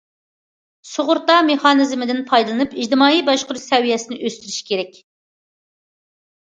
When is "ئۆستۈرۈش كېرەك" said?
4.27-5.03